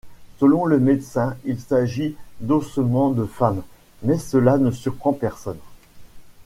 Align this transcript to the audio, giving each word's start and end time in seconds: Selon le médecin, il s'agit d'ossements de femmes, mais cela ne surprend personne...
Selon 0.39 0.65
le 0.65 0.79
médecin, 0.79 1.37
il 1.45 1.59
s'agit 1.59 2.15
d'ossements 2.39 3.11
de 3.11 3.25
femmes, 3.25 3.61
mais 4.01 4.17
cela 4.17 4.57
ne 4.57 4.71
surprend 4.71 5.13
personne... 5.13 5.59